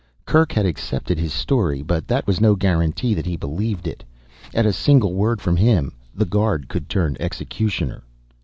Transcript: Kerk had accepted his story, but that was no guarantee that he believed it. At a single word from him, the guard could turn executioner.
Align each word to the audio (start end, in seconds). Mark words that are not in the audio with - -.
Kerk 0.25 0.51
had 0.53 0.65
accepted 0.65 1.19
his 1.19 1.31
story, 1.31 1.83
but 1.83 2.07
that 2.07 2.25
was 2.25 2.41
no 2.41 2.55
guarantee 2.55 3.13
that 3.13 3.27
he 3.27 3.37
believed 3.37 3.87
it. 3.87 4.03
At 4.51 4.65
a 4.65 4.73
single 4.73 5.13
word 5.13 5.39
from 5.39 5.55
him, 5.57 5.93
the 6.15 6.25
guard 6.25 6.67
could 6.67 6.89
turn 6.89 7.15
executioner. 7.19 8.03